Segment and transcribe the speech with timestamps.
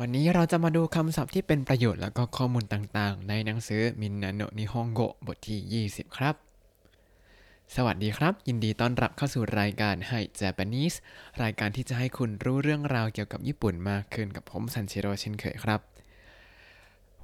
[0.00, 6.34] วันนี้เราจะมาดูคำศัพท์ที่เป็นประโยชน์แล้วก็ข้อมูลต่างๆ ในหนังสือみんなの日本語บทที่ 20 ครับ
[7.74, 10.96] สวัสดีครับ ยินดีต้อนรับเข้าสู่รายการไฮ Japanese
[11.42, 15.80] รายการที่จะให้คุณรู้เรื่องราวเกี่ยวกับญี่ปุ่นมากขึ้นกับผมซันชิโร่เช่นเคยครับ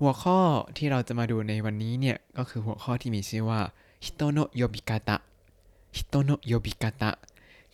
[0.01, 0.39] หัวข้อ
[0.77, 3.61] ที่เราจะมาดูในวันนี้เนี่ย ก็คือหัวข้อที่มีชื่อว่า
[4.05, 7.13] 人の呼び方 人の呼び方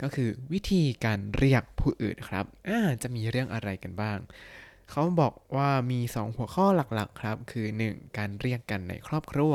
[0.02, 4.18] ก็คือวิธีการเรียกผู้อื่นครับอ่าจะมีเรื่องอะไรกันบ้าง
[4.90, 8.16] เขาบอกว่ามี 2 หัวข้อหลักๆครับ คือ 1.
[8.16, 9.54] การเรียกกันในครอบครัว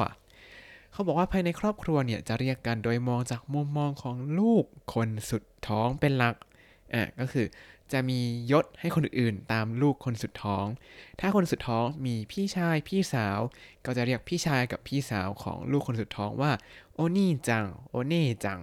[0.92, 6.36] เขาบอกว่าภายในครอบครัวเนี่ยจะเรียกกันโดยมองจากมุมมองของลูกคนสุดท้องเป็นหลัก
[6.94, 7.46] อะก็คือ
[7.92, 8.20] จะมี
[8.52, 10.66] ยศให้คนอื่นๆ ตามลูกคนสุดท้อง
[11.20, 13.40] ถ้าคนสุดท้องมีพี่ชายพี่สาว
[13.86, 16.52] ก็จะเรียกพี่ชายกับพี่สาวของลูกคนสุดท้องว่า
[16.94, 18.60] โอนี่จัง โอเน่จัง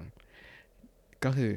[1.25, 1.53] ก็คือ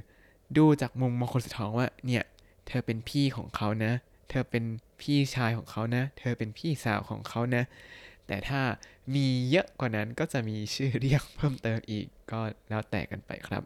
[0.57, 2.23] ดูจากมุมมองคนสุดท้องว่าเนี่ย
[2.67, 3.93] เธอเป็นพี่ของเขานะ
[4.29, 4.63] เธอเป็น
[5.01, 7.63] พี่ชายของเขานะ เธอเป็นพี่สาวของเขานะ
[8.27, 8.61] แต่ถ้า
[9.15, 13.63] มีเยอะกว่านั้นก็จะมีชื่อเรียกเพิ่มเติมอีกก็แล้วแต่กันไปครับ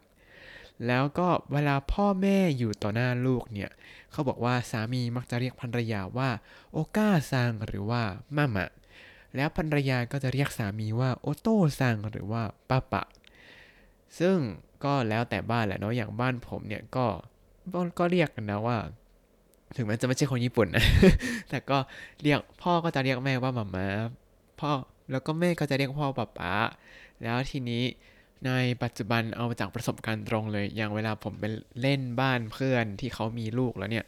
[0.86, 3.70] แล้วก็เวลาพ่อแม่อยู่ต่อหน้าลูกเนี่ย
[4.12, 6.30] เขาบอกว่าสามีมักจะเรียกภรรยาว่า
[6.72, 8.02] โอก้าซังหรือว่า
[8.36, 8.70] มามะ
[9.36, 13.04] แล้วภรรยาก็จะเรียกสามีว่าโอโต้ซังหรือว่าป้าปะ
[14.18, 14.38] ซึ่ง
[14.84, 17.06] ก็แล้วแต่บ้านแหละเนาะอย่างบ้านผมเนี่ยก็
[17.98, 18.78] ก็เรียกกันนะว่า
[19.76, 20.84] ถึงแม้จะไม่ใช่คนญี่ปุ่นนะ
[21.50, 21.78] แต่ก็
[22.22, 23.86] เรียกพ่อก็จะเรียกแม่ว่าหมาม่า
[24.60, 24.70] พ่อ
[25.10, 26.52] แล้วก็แม่ก็จะเรียกพ่อป๊าป๊า
[27.22, 27.84] แล้วทีนี้
[28.46, 28.50] ใน
[28.82, 31.44] ปัจจุบันเอาจากประสบการณ์ตรงเลย อย่างเวลาผมไป
[31.80, 34.06] เล่นบ้านเพื่อนที่เขามีลูกแล้วเนี่ย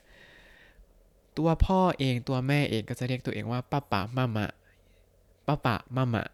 [1.39, 4.51] ตัวพ่อเองตัวแม่เองก็จะเรียกตัวเองว่าป้าป๋ามามะ
[5.47, 6.27] ป้าป๋ามามะ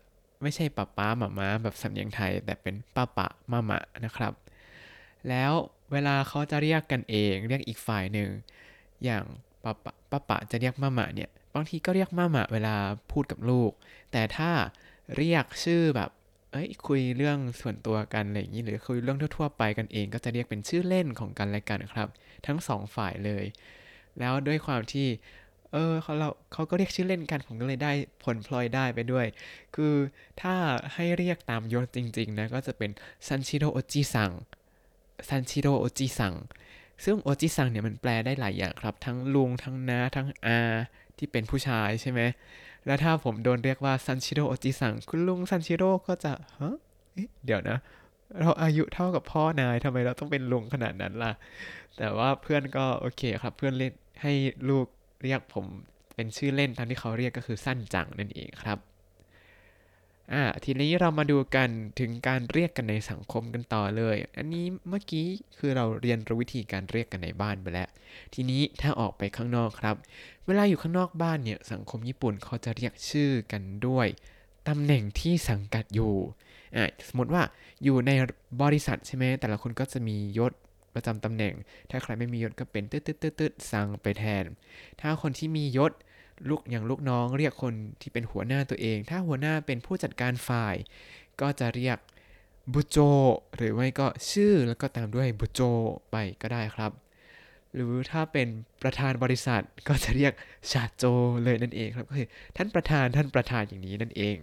[0.42, 4.32] ไม่ใช่ป้าป๊าหมาม้าแบบสำเนียงไทย แต่เป็นป้าป๋ามามะนะครับ
[5.28, 5.52] แล้ว
[5.92, 8.28] เวลาเขาจะเรียกกันเอง เรียกอีกฝ่ายหนึ่ง
[9.04, 9.24] อย่าง
[9.64, 12.74] ป้าปะป้าปะจะเรียกม่ามะเนี่ย บางทีก็เรียกม่ามะเวลา
[13.12, 13.70] พูดกับลูก
[14.12, 14.50] แต่ถ้า
[15.16, 16.10] เรียกชื่อแบบ
[16.52, 22.08] เอ้ย คุยเรื่องส่วนตัวกันอะไรอย่างนี้ หรือคุยเรื่องทั่วๆไปกันเอง ก็จะเรียกเป็นชื่อเล่นของกันและกันครับ
[22.46, 23.44] ทั้งสองฝ่ายเลย
[24.18, 25.08] แล้วด้วยความที่
[25.72, 27.92] เออเขาเราเขาก็เรียกชื่อเล่นกัน ผมก็เลยได้
[28.24, 29.26] ผลพลอยได้ไปด้วย
[29.74, 29.94] คือ
[30.40, 30.54] ถ้า
[30.94, 32.90] ให้เรียกตามยศจริง ๆ นะ ก็จะเป็น
[33.26, 34.30] ซันชิโร่ おじさん
[35.28, 36.34] ซันชิโร่ おじさん
[37.04, 40.58] ซึ่ง おじさん เนี่ยมันแปลได้หลายอย่างครับ ทั้งลุงทั้งน้าทั้งอา
[41.18, 42.20] ที่เป็นผู้ชายใช่ไหม
[42.86, 46.76] แล้วถ้าผมโดนเรียกว่าซันชิโร่ おじさん คุณลุงซันชิโร่ก็จะฮะ
[47.14, 47.78] เอ๊ะเดี๋ยวนะ
[48.40, 51.32] เราอายุเท่ากับพ่อนายทำไมเราต้องเป็นลุงขนาดนั้นล่ะ
[51.98, 53.92] แต่ว่าเพื่อนก็โอเคครับ เพื่อนเล่น
[54.22, 54.32] ให้
[54.68, 54.86] ลูก
[55.22, 55.66] เรียกผม
[56.14, 58.78] เป็นชื่อเล่นตามที่เขาเรียกก็คือสั้นจังนั่นเองครับ
[60.32, 61.68] อ่าทีนี้เรามาดูกัน
[62.00, 65.26] ถึงการเรียกกันในสังคมกันต่อเลย อันนี้เมื่อกี้
[65.58, 67.88] คือเราเรียนรู้วิธีการเรียกกันในบ้านไปแล้ว
[68.34, 69.96] ทีนี้ถ้าออกไปข้างนอกครับ
[70.46, 74.06] เวลาอยู่ข้างนอกบ้านเนี่ยสังคมญี่ปุ่นเขาจะเรียกชื่อกันด้วย
[74.68, 76.14] ตำแหน่งที่สังกัดอยู่
[76.76, 77.42] อ่าสมมติว่า
[77.84, 78.10] อยู่ใน
[78.62, 80.52] บริษัทใช่ไหมแต่ละคนก็จะมียศ
[80.94, 81.54] ประจำตำแหน่ง
[81.90, 84.44] ถ้าใครไม่มียศก็เป็นตืดตืดตืดตืดสั่งไปแทน
[85.00, 85.92] ถ้าคนที่มียศ
[86.48, 90.76] ลูกอย่างลูกน้องเรียกคนที่เป็นหัวหน้าตัวเอง ถ้าหัวหน้าเป็นผู้จัดการฝ่าย
[91.40, 91.98] ก็จะเรียก
[92.72, 92.98] บุโจ
[93.56, 95.60] หรือไม่ก็ชื่อแล้วก็ตามด้วยบุโจ
[96.10, 96.92] ไปก็ได้ครับ
[97.74, 98.48] หรือถ้าเป็น
[98.82, 100.32] ประธานบริษัทก็จะเรียก
[100.70, 101.04] ชาโจ
[101.44, 104.36] เลยนั่นเองครับก็คือท่านประธานท่านประธานอย่างนี้นั่นเอง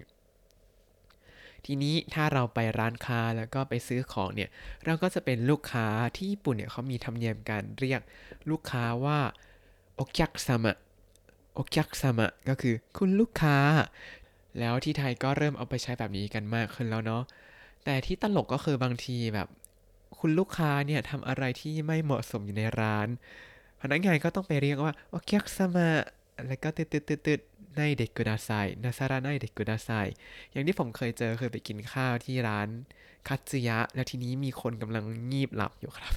[1.66, 4.50] ทีนี้ถ้าเราไปร้านค้าแล้วก็ไปซื้อของเนี่ย
[4.86, 8.02] เราก็จะเป็นลูกค้าที่ญี่ปุ่นเนี่ยเขามีธรรมเนียมการเรียก
[8.50, 9.20] ลูกค้าว่า
[9.96, 10.78] โอคักซามะ
[11.53, 13.58] โอคักซามะก็คือคุณลูกค้า
[14.59, 17.24] แล้วที่ไทยก็เริ่มเอาไปใช้แบบนี้กันมากขึ้นแล้วเนาะ
[17.86, 19.47] แต่ที่ตลกก็คือบางทีแบบ
[20.19, 23.08] คุณลูกค้าเนี่ยทำอะไรที่ไม่เหมาะสมอยู่ในร้าน
[23.81, 25.90] พนักงานก็ต้องไปเรียกว่าโอคักซามะ
[26.47, 27.40] แล้วก็ตืดตืดตืดตืด
[27.78, 28.50] ในเด็กกุดาไซ
[28.84, 29.90] นาซาระในเด็กกุดาไซ
[30.52, 32.68] อย่างที่ผมเคยเจอเคยไปกินข้าวที่ร้าน
[33.28, 36.14] คัตสึยะ แล้วทีนี้มีคนกำลังงีบหลับอยู่ครับ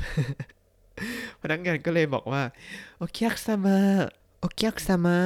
[1.41, 2.43] พนักงานก็เลยบอกว่า
[2.97, 3.79] โอคักซามะ
[4.47, 5.19] โอคักซามะ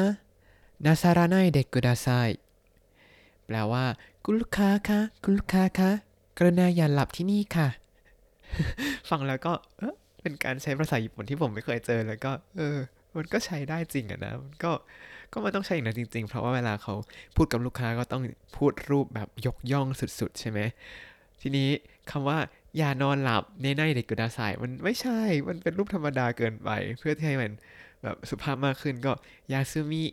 [0.85, 2.07] นาซาระไนเด็กกุดาไซ
[3.47, 3.85] แปลว่า
[4.25, 5.91] คุณลูกค้าคะ คุณลูกค้าคะ
[6.39, 7.69] กรุณาอย่าหลับที่นี่ค่ะ
[9.11, 12.79] ฟังแล้วก็เออเป็นการใช้ภาษาญี่ปุ่นที่ผมไม่เคยเจอ แล้วก็ เออ
[13.17, 14.73] มันก็ใช้ได้จริงอะนะ มันก็
[15.33, 16.95] ก็มันต้องใช้อย่างนั้นจริง ๆ เพราะว่าเวลาเขา
[17.37, 18.23] พูดกับลูกค้าก็ต้อง
[18.57, 20.61] พูดรูปแบบยกย่องสุด ๆ ใช่ไหม
[21.41, 21.69] ทีนี้
[22.11, 22.39] คำว่า
[22.77, 27.53] อย่านอนหลับในในเด็กกุดาไซมันไม่ใช่ มันเป็นรูปธรรมดาเกินไป เพื่อที่ให้มัน
[28.03, 29.13] แบบสุภาพมากขึ้นก็
[29.53, 30.05] ยาซึมิ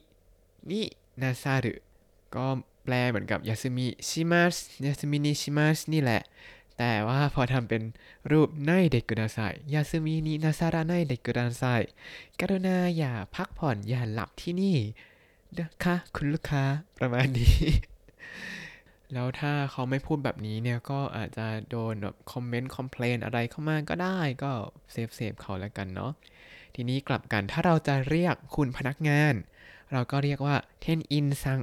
[0.72, 0.82] นิ
[1.22, 1.74] นาซารุ
[2.36, 2.46] ก็
[2.84, 4.56] แปลเหมือนกับยาซึมิชิมัส
[4.86, 6.22] ยาซึมินิชิมัสนี่แหละ
[6.78, 7.84] แต่ว่าพอทำเป็น
[8.32, 9.40] รูป ないでくださ
[9.74, 11.64] い 休みになさらないでください
[12.40, 14.78] กรุณาอย่าพักผ่อนอย่าหลับที่นี่
[15.60, 16.64] นะคะคุณลูกค้า
[17.00, 17.56] ประมาณนี้
[19.14, 24.52] แล้วถ้าเขาไม่พูดแบบนี้เนี่ย ก็อาจจะโดนแบบคอมเมนต์ complain อะไรเข้ามาก็ได้ก็
[24.92, 26.12] save save เขาแล้วกันเนาะ
[26.76, 29.34] ทีนี้กลับกันถ้าเราจะเรียกคุณพนักงาน
[29.92, 31.60] เราก็เรียกว่า店員さん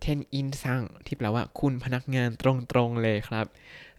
[0.00, 2.44] 店員さんที่แปลว่าคุณพนักงานต
[2.76, 3.46] รงๆเลยครับ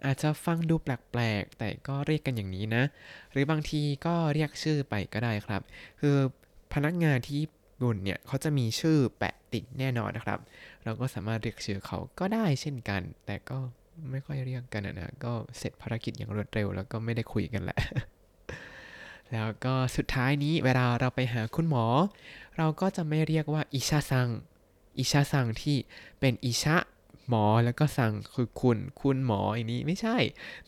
[0.06, 2.84] อาจจะฟังดูแปลกๆ แต่ก็เรียกกันอย่างนี้นะ
[3.32, 5.62] หรือบางทีก็เรียกชื่อไปก็ได้ครับ
[6.02, 6.16] คือ
[6.74, 7.52] พนักงานที่ญี่
[7.82, 10.40] ปุ่นเนี่ยเขาจะมีชื่อแปะติดแน่นอนนะครับ
[10.84, 13.58] เราก็สามารถเรียกชื่อเขาก็ได้เช่นกัน แต่ก็
[14.12, 17.80] ไม่ค่อยเรียกกันนะก็เสร็จภารกิจอย่างรวดเร็ว แล้วก็ไม่ได้คุยกันแหละ
[19.34, 21.86] แล้วก็สุดท้ายนี้เวลาเราไปหาคุณหมอ
[22.58, 24.28] เราก็จะไม่เรียกว่าอิชาซัง
[25.00, 25.78] อิชาซังที่
[26.20, 26.78] เป็นอิชะ
[27.30, 30.18] หมอแล้วก็ซังคือคุณคุณหมออย่างนี้ไม่ใช่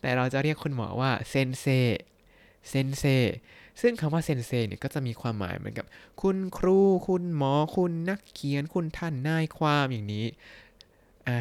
[0.01, 1.65] แต่เราจะเรียกคุณหมอว่าเซนเซ
[2.69, 3.03] เซนเซ
[3.81, 5.85] ซึ่งคำว่าเซนเซเนี่ยก็จะมีความหมายเหมือนกับ
[6.21, 10.25] คุณครู คุณหมอ คุณนักเขียน คุณท่านนายความอย่างนี้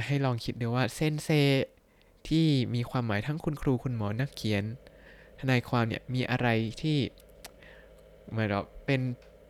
[0.06, 1.29] ให้ลองคิดดูว่าเซนเซ
[2.29, 4.64] ที่มีความหมายทั้งคุณครูคุณหมอนักเขียน
[5.40, 6.49] ทนายความเนี่ยมีอะไร
[6.82, 6.99] ที่
[8.31, 9.00] เหมือนเราเป็น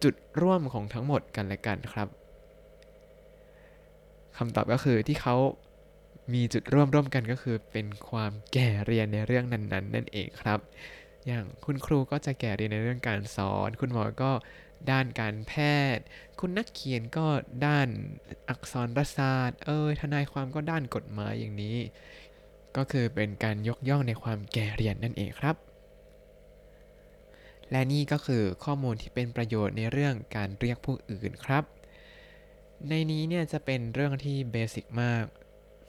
[0.02, 2.08] จุดร่วมของทั้งหมดกันและกันครับ
[4.36, 5.36] คำตอบก็คือที่เขา
[6.34, 10.58] มีจุดร่วมร่วมกันก็คือเป็นความแก่เรียนในเรื่องนั้นๆนั่นเองครับ
[11.26, 14.32] อย่างคุณครูก็จะแก่เรียนในเรื่องการสอน คุณหมอก็
[14.90, 15.52] ด้านการแพ
[15.96, 16.04] ทย์
[16.40, 17.26] คุณนักเขียนก็
[17.66, 17.88] ด้าน
[18.48, 21.76] อักษรศาสตร์ เอยทนายความก็ด้านกฎหมายอย่างนี้
[22.76, 25.56] ก็คือเป็นการยกย่องในความแก่เรียนนั่นเองครับ
[27.70, 31.64] และนี่ก็คือข้อมูลที่เป็นประโยชน์ในเรื่องการเรียกผู้อื่นครับ
[32.88, 35.24] ในนี้เนี่ยจะเป็นเรื่องที่ basic มาก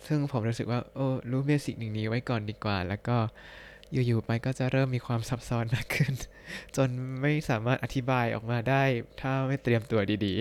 [0.08, 3.18] ซึ่งผมรู้สึกว่าโอ้รู้ basic หนึ่งนี้ไว้ก่อนดีกว่า แล้วก็
[3.92, 6.14] อยู่ๆไปก็จะเริ่มมีความซับซ้อนมากขึ้น
[6.76, 6.90] จน
[7.22, 8.84] ไม่สามารถอธิบายออกมาได้
[9.22, 10.34] ถ้าไม่เตรียมตัวดี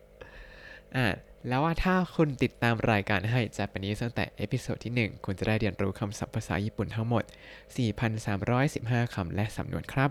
[0.00, 1.06] ๆอะ
[1.48, 7.24] แล้วว่าถ้าคุณติดตามรายการให้ Japanese ตั้งแต่ episode ที่ 1 คุณจะได้เรียนรู้คำศัพท์ภาษาญี่ปุ่นทั้งหมด
[8.38, 10.10] 4,315 คำและสำนวนครับ